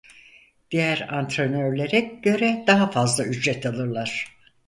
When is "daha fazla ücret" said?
2.67-3.65